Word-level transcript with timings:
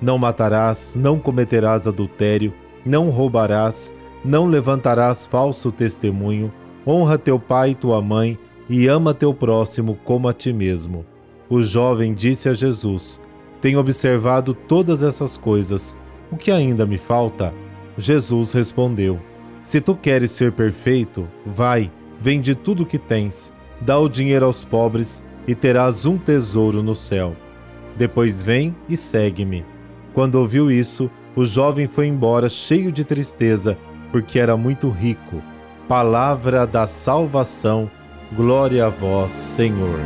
não 0.00 0.18
matarás, 0.18 0.94
não 0.94 1.18
cometerás 1.18 1.86
adultério, 1.86 2.52
não 2.84 3.08
roubarás, 3.08 3.94
não 4.24 4.46
levantarás 4.46 5.26
falso 5.26 5.72
testemunho, 5.72 6.52
honra 6.86 7.16
teu 7.16 7.38
pai 7.38 7.70
e 7.70 7.74
tua 7.74 8.02
mãe, 8.02 8.38
e 8.68 8.86
ama 8.86 9.14
teu 9.14 9.32
próximo 9.32 9.98
como 10.04 10.28
a 10.28 10.32
ti 10.32 10.52
mesmo. 10.52 11.04
O 11.48 11.62
jovem 11.62 12.12
disse 12.12 12.48
a 12.48 12.54
Jesus: 12.54 13.20
Tenho 13.60 13.78
observado 13.78 14.52
todas 14.54 15.02
essas 15.02 15.36
coisas. 15.36 15.96
O 16.30 16.36
que 16.36 16.50
ainda 16.50 16.84
me 16.84 16.98
falta? 16.98 17.54
Jesus 17.96 18.52
respondeu: 18.52 19.20
Se 19.62 19.80
tu 19.80 19.94
queres 19.94 20.32
ser 20.32 20.52
perfeito, 20.52 21.28
vai, 21.44 21.90
vende 22.20 22.54
tudo 22.54 22.82
o 22.82 22.86
que 22.86 22.98
tens, 22.98 23.52
dá 23.80 23.98
o 23.98 24.08
dinheiro 24.08 24.44
aos 24.44 24.64
pobres 24.64 25.22
e 25.46 25.54
terás 25.54 26.04
um 26.04 26.18
tesouro 26.18 26.82
no 26.82 26.94
céu. 26.94 27.36
Depois 27.96 28.42
vem 28.42 28.74
e 28.88 28.96
segue-me. 28.96 29.64
Quando 30.12 30.36
ouviu 30.36 30.70
isso, 30.70 31.10
o 31.36 31.44
jovem 31.44 31.86
foi 31.86 32.06
embora 32.06 32.48
cheio 32.48 32.90
de 32.90 33.04
tristeza, 33.04 33.78
porque 34.10 34.38
era 34.38 34.56
muito 34.56 34.88
rico. 34.88 35.42
Palavra 35.86 36.66
da 36.66 36.86
salvação, 36.86 37.90
glória 38.34 38.86
a 38.86 38.88
vós, 38.88 39.30
Senhor. 39.30 40.00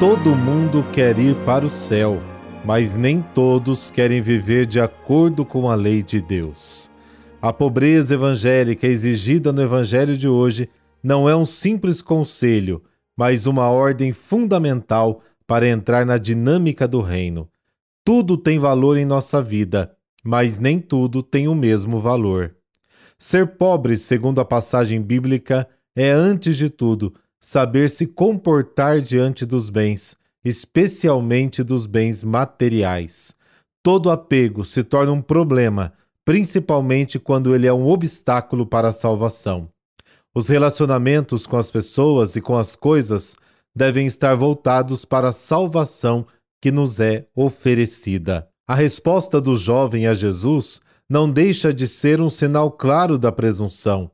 Todo 0.00 0.34
mundo 0.34 0.82
quer 0.94 1.18
ir 1.18 1.36
para 1.44 1.66
o 1.66 1.68
céu, 1.68 2.22
mas 2.64 2.96
nem 2.96 3.20
todos 3.20 3.90
querem 3.90 4.22
viver 4.22 4.64
de 4.64 4.80
acordo 4.80 5.44
com 5.44 5.68
a 5.68 5.74
lei 5.74 6.02
de 6.02 6.22
Deus. 6.22 6.90
A 7.38 7.52
pobreza 7.52 8.14
evangélica 8.14 8.86
exigida 8.86 9.52
no 9.52 9.60
Evangelho 9.60 10.16
de 10.16 10.26
hoje 10.26 10.70
não 11.02 11.28
é 11.28 11.36
um 11.36 11.44
simples 11.44 12.00
conselho, 12.00 12.82
mas 13.14 13.44
uma 13.44 13.68
ordem 13.68 14.10
fundamental 14.10 15.20
para 15.46 15.68
entrar 15.68 16.06
na 16.06 16.16
dinâmica 16.16 16.88
do 16.88 17.02
reino. 17.02 17.46
Tudo 18.02 18.38
tem 18.38 18.58
valor 18.58 18.96
em 18.96 19.04
nossa 19.04 19.42
vida, 19.42 19.94
mas 20.24 20.58
nem 20.58 20.80
tudo 20.80 21.22
tem 21.22 21.46
o 21.46 21.54
mesmo 21.54 22.00
valor. 22.00 22.56
Ser 23.18 23.48
pobre, 23.58 23.98
segundo 23.98 24.40
a 24.40 24.46
passagem 24.46 25.02
bíblica, 25.02 25.68
é, 25.94 26.10
antes 26.10 26.56
de 26.56 26.70
tudo, 26.70 27.12
saber 27.40 27.88
se 27.90 28.06
comportar 28.06 29.00
diante 29.00 29.46
dos 29.46 29.70
bens, 29.70 30.16
especialmente 30.44 31.62
dos 31.62 31.86
bens 31.86 32.22
materiais. 32.22 33.34
Todo 33.82 34.10
apego 34.10 34.64
se 34.64 34.84
torna 34.84 35.12
um 35.12 35.22
problema 35.22 35.92
principalmente 36.24 37.18
quando 37.18 37.54
ele 37.54 37.66
é 37.66 37.72
um 37.72 37.88
obstáculo 37.88 38.66
para 38.66 38.88
a 38.88 38.92
salvação. 38.92 39.68
Os 40.32 40.48
relacionamentos 40.48 41.46
com 41.46 41.56
as 41.56 41.70
pessoas 41.70 42.36
e 42.36 42.40
com 42.40 42.56
as 42.56 42.76
coisas 42.76 43.34
devem 43.74 44.06
estar 44.06 44.36
voltados 44.36 45.04
para 45.04 45.30
a 45.30 45.32
salvação 45.32 46.24
que 46.62 46.70
nos 46.70 47.00
é 47.00 47.26
oferecida. 47.34 48.48
A 48.68 48.76
resposta 48.76 49.40
do 49.40 49.56
jovem 49.56 50.06
a 50.06 50.14
Jesus 50.14 50.80
não 51.08 51.28
deixa 51.28 51.74
de 51.74 51.88
ser 51.88 52.20
um 52.20 52.30
sinal 52.30 52.70
claro 52.70 53.18
da 53.18 53.32
presunção. 53.32 54.08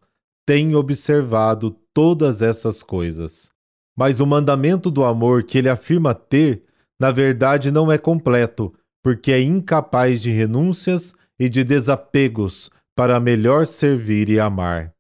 Tem 0.46 0.74
observado 0.74 1.76
todas 1.96 2.42
essas 2.42 2.82
coisas. 2.82 3.48
Mas 3.96 4.20
o 4.20 4.26
mandamento 4.26 4.90
do 4.90 5.02
amor 5.02 5.44
que 5.44 5.56
ele 5.56 5.70
afirma 5.70 6.14
ter, 6.14 6.62
na 7.00 7.10
verdade, 7.10 7.70
não 7.70 7.90
é 7.90 7.96
completo, 7.96 8.74
porque 9.02 9.32
é 9.32 9.40
incapaz 9.40 10.20
de 10.20 10.30
renúncias 10.30 11.14
e 11.40 11.48
de 11.48 11.64
desapegos 11.64 12.70
para 12.94 13.18
melhor 13.18 13.66
servir 13.66 14.28
e 14.28 14.38
amar. 14.38 14.92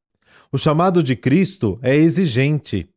O 0.50 0.56
chamado 0.56 1.02
de 1.02 1.14
Cristo 1.14 1.78
é 1.82 1.94
exigente. 1.94 2.88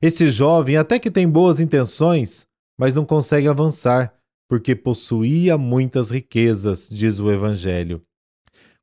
Esse 0.00 0.30
jovem 0.30 0.78
até 0.78 0.98
que 0.98 1.10
tem 1.10 1.28
boas 1.28 1.60
intenções, 1.60 2.46
mas 2.80 2.94
não 2.94 3.04
consegue 3.04 3.48
avançar, 3.48 4.14
porque 4.48 4.74
possuía 4.74 5.58
muitas 5.58 6.08
riquezas, 6.08 6.88
diz 6.90 7.18
o 7.18 7.30
Evangelho. 7.30 8.00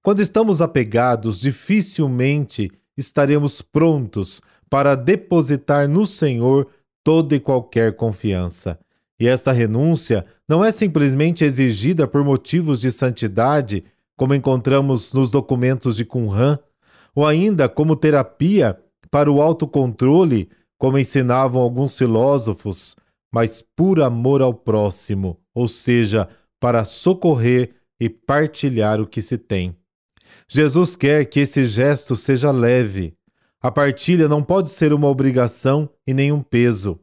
Quando 0.04 0.20
estamos 0.20 0.62
apegados, 0.62 1.40
dificilmente 1.40 2.72
estaremos 2.98 3.62
prontos 3.62 4.42
para 4.70 4.96
depositar 4.96 5.88
no 5.88 6.06
Senhor 6.06 6.68
toda 7.04 7.36
e 7.36 7.40
qualquer 7.40 7.96
confiança. 7.96 8.80
E 9.20 9.28
esta 9.28 9.52
renúncia 9.52 10.26
não 10.48 10.64
é 10.64 10.72
simplesmente 10.72 11.44
exigida 11.44 12.08
por 12.08 12.24
motivos 12.24 12.82
de 12.82 12.92
santidade, 12.92 13.84
como 14.16 14.34
encontramos 14.34 15.14
nos 15.14 15.30
documentos 15.30 15.96
de 15.96 16.06
Qumran, 16.06 16.58
ou 17.16 17.26
ainda 17.26 17.70
como 17.70 17.96
terapia 17.96 18.80
para 19.12 19.32
o 19.32 19.42
autocontrole, 19.42 20.50
como 20.78 20.98
ensinavam 20.98 21.62
alguns 21.62 21.96
filósofos, 21.96 22.96
mas 23.32 23.62
por 23.76 24.02
amor 24.02 24.42
ao 24.42 24.54
próximo, 24.54 25.40
ou 25.54 25.68
seja, 25.68 26.28
para 26.60 26.84
socorrer 26.84 27.72
e 28.00 28.10
partilhar 28.10 29.00
o 29.00 29.08
que 29.08 29.22
se 29.22 29.38
tem. 29.38 29.76
Jesus 30.54 30.96
quer 30.96 31.26
que 31.26 31.40
esse 31.40 31.66
gesto 31.66 32.16
seja 32.16 32.52
leve. 32.52 33.16
A 33.60 33.72
partilha 33.72 34.28
não 34.28 34.44
pode 34.44 34.70
ser 34.70 34.94
uma 34.94 35.08
obrigação 35.08 35.90
e 36.06 36.14
nenhum 36.14 36.44
peso. 36.44 37.00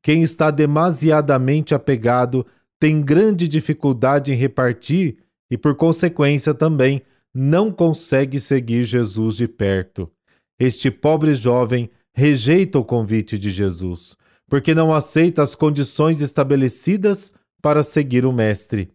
Quem 0.00 0.22
está 0.22 0.48
demasiadamente 0.48 1.74
apegado 1.74 2.46
tem 2.78 3.02
grande 3.02 3.48
dificuldade 3.48 4.32
em 4.32 4.36
repartir 4.36 5.16
e, 5.50 5.58
por 5.58 5.74
consequência, 5.74 6.54
também 6.54 7.02
não 7.34 7.72
consegue 7.72 8.38
seguir 8.38 8.84
Jesus 8.84 9.34
de 9.38 9.48
perto. 9.48 10.08
Este 10.56 10.88
pobre 10.88 11.34
jovem 11.34 11.90
rejeita 12.14 12.78
o 12.78 12.84
convite 12.84 13.36
de 13.36 13.50
Jesus, 13.50 14.16
porque 14.48 14.72
não 14.72 14.94
aceita 14.94 15.42
as 15.42 15.56
condições 15.56 16.20
estabelecidas 16.20 17.34
para 17.60 17.82
seguir 17.82 18.24
o 18.24 18.32
Mestre. 18.32 18.92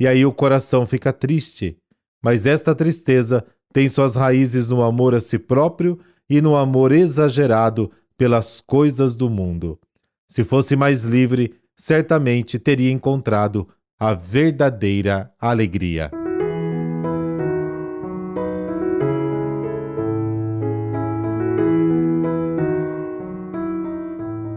E 0.00 0.06
aí 0.06 0.24
o 0.24 0.32
coração 0.32 0.86
fica 0.86 1.12
triste. 1.12 1.76
Mas 2.24 2.46
esta 2.46 2.74
tristeza 2.74 3.44
tem 3.70 3.86
suas 3.86 4.14
raízes 4.14 4.70
no 4.70 4.82
amor 4.82 5.14
a 5.14 5.20
si 5.20 5.38
próprio 5.38 5.98
e 6.28 6.40
no 6.40 6.56
amor 6.56 6.90
exagerado 6.90 7.90
pelas 8.16 8.62
coisas 8.62 9.14
do 9.14 9.28
mundo. 9.28 9.78
Se 10.26 10.42
fosse 10.42 10.74
mais 10.74 11.02
livre, 11.02 11.52
certamente 11.76 12.58
teria 12.58 12.90
encontrado 12.90 13.68
a 14.00 14.14
verdadeira 14.14 15.30
alegria. 15.38 16.10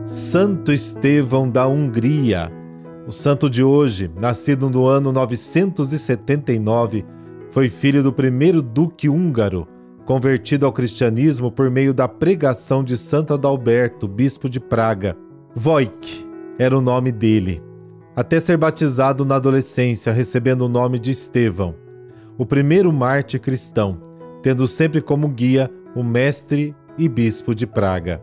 Santo 0.06 0.72
Estevão 0.72 1.50
da 1.50 1.68
Hungria. 1.68 2.50
O 3.06 3.12
santo 3.12 3.50
de 3.50 3.62
hoje, 3.62 4.10
nascido 4.18 4.70
no 4.70 4.86
ano 4.86 5.12
979, 5.12 7.17
foi 7.52 7.70
filho 7.70 8.04
do 8.04 8.12
primeiro 8.12 8.62
duque 8.62 9.10
húngaro, 9.10 9.68
convertido 10.06 10.66
ao 10.66 10.74
cristianismo 10.74 11.52
por 11.52 11.70
meio 11.70 11.94
da 11.94 12.08
pregação 12.08 12.84
de 12.84 12.96
Santo 12.98 13.34
Adalberto, 13.34 14.08
bispo 14.08 14.50
de 14.50 14.60
Praga. 14.60 15.18
Wojk 15.56 16.26
era 16.60 16.78
o 16.78 16.82
nome 16.82 17.12
dele, 17.12 17.62
até 18.16 18.40
ser 18.40 18.58
batizado 18.58 19.26
na 19.26 19.36
adolescência, 19.36 20.14
recebendo 20.14 20.62
o 20.62 20.70
nome 20.70 21.00
de 21.00 21.12
Estevão, 21.12 21.76
o 22.38 22.46
primeiro 22.46 22.92
mártir 22.92 23.40
cristão, 23.40 24.00
tendo 24.42 24.68
sempre 24.68 25.02
como 25.02 25.28
guia 25.28 25.70
o 25.96 26.04
mestre 26.04 26.76
e 26.98 27.10
bispo 27.10 27.54
de 27.54 27.66
Praga. 27.68 28.22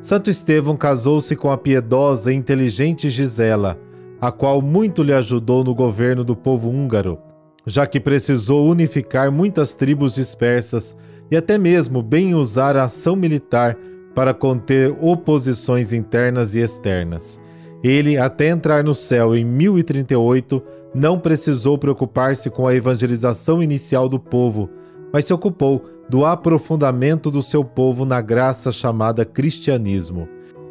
Santo 0.00 0.28
Estevão 0.30 0.76
casou-se 0.76 1.36
com 1.36 1.50
a 1.50 1.56
piedosa 1.56 2.32
e 2.32 2.36
inteligente 2.36 3.10
Gisela, 3.10 3.78
a 4.20 4.32
qual 4.32 4.60
muito 4.60 5.02
lhe 5.02 5.12
ajudou 5.12 5.62
no 5.62 5.74
governo 5.74 6.24
do 6.24 6.34
povo 6.34 6.68
húngaro, 6.68 7.18
já 7.66 7.86
que 7.86 8.00
precisou 8.00 8.68
unificar 8.68 9.30
muitas 9.30 9.74
tribos 9.74 10.14
dispersas 10.14 10.96
e 11.30 11.36
até 11.36 11.56
mesmo 11.56 12.02
bem 12.02 12.34
usar 12.34 12.76
a 12.76 12.84
ação 12.84 13.16
militar 13.16 13.76
para 14.14 14.34
conter 14.34 14.94
oposições 15.00 15.92
internas 15.92 16.54
e 16.54 16.60
externas. 16.60 17.40
Ele, 17.82 18.16
até 18.16 18.48
entrar 18.48 18.84
no 18.84 18.94
céu 18.94 19.34
em 19.34 19.44
1038, 19.44 20.62
não 20.94 21.18
precisou 21.18 21.78
preocupar-se 21.78 22.50
com 22.50 22.66
a 22.66 22.74
evangelização 22.74 23.62
inicial 23.62 24.08
do 24.08 24.20
povo, 24.20 24.68
mas 25.12 25.24
se 25.24 25.32
ocupou 25.32 25.84
do 26.08 26.24
aprofundamento 26.24 27.30
do 27.30 27.42
seu 27.42 27.64
povo 27.64 28.04
na 28.04 28.20
graça 28.20 28.70
chamada 28.70 29.24
cristianismo. 29.24 30.28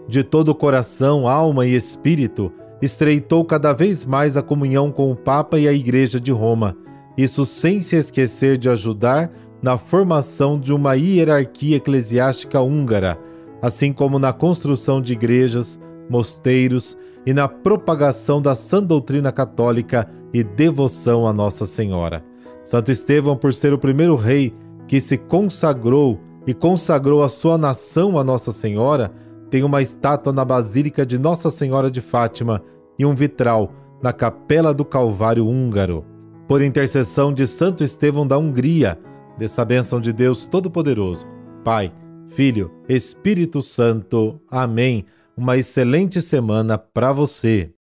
De 0.08 0.24
todo 0.24 0.50
o 0.50 0.56
coração, 0.56 1.28
alma 1.28 1.66
e 1.66 1.76
espírito, 1.76 2.52
estreitou 2.81 3.45
cada 3.45 3.74
vez 3.74 4.06
mais 4.06 4.36
a 4.36 4.42
comunhão 4.42 4.92
com 4.92 5.12
o 5.12 5.16
Papa 5.16 5.60
e 5.60 5.68
a 5.68 5.74
Igreja 5.74 6.19
de 6.19 6.31
Roma, 6.31 6.75
isso 7.18 7.45
sem 7.45 7.81
se 7.81 7.95
esquecer 7.95 8.57
de 8.57 8.69
ajudar 8.69 9.31
na 9.62 9.78
formação 9.78 10.60
de 10.60 10.74
uma 10.74 10.95
hierarquia 10.95 11.78
eclesiástica 11.78 12.60
húngara, 12.62 13.19
assim 13.62 13.94
como 13.94 14.18
na 14.18 14.33
construção 14.33 15.01
de 15.01 15.13
igrejas, 15.13 15.80
mosteiros 16.10 16.98
e 17.25 17.33
na 17.33 17.48
propagação 17.48 18.42
da 18.42 18.56
sã 18.56 18.81
doutrina 18.81 19.31
católica 19.31 20.10
e 20.33 20.44
devoção 20.44 21.28
a 21.28 21.33
Nossa 21.33 21.66
Senhora. 21.66 22.24
Santo 22.63 22.92
Estevão, 22.92 23.36
por 23.36 23.54
ser 23.54 23.74
o 23.74 23.78
primeiro 23.78 24.16
rei 24.16 24.54
que 24.88 25.00
se 25.00 25.18
consagrou 25.18 26.19
e 26.48 26.54
consagrou 26.54 27.24
a 27.24 27.30
sua 27.30 27.57
nação 27.57 28.18
a 28.18 28.24
Nossa 28.24 28.51
Senhora, 28.51 29.12
tem 29.51 29.63
uma 29.63 29.81
estátua 29.81 30.31
na 30.31 30.45
Basílica 30.45 31.06
de 31.06 31.19
Nossa 31.19 31.50
Senhora 31.50 31.92
de 31.92 32.00
Fátima 32.00 32.63
e 32.98 33.06
um 33.06 33.13
vitral 33.13 33.69
na 34.01 34.13
Capela 34.13 34.74
do 34.74 34.86
Calvário 34.86 35.45
húngaro. 35.45 36.06
Por 36.48 36.62
intercessão 36.62 37.33
de 37.33 37.45
Santo 37.45 37.83
Estevão 37.83 38.25
da 38.25 38.38
Hungria, 38.38 38.98
dessa 39.38 39.65
bênção 39.65 40.00
de 40.00 40.13
Deus 40.13 40.48
Todo-Poderoso, 40.48 41.27
Pai, 41.65 41.94
Filho, 42.27 42.71
Espírito 42.88 43.62
Santo. 43.62 44.39
Amém. 44.50 45.06
Uma 45.36 45.57
excelente 45.57 46.21
semana 46.21 46.77
para 46.77 47.12
você. 47.12 47.74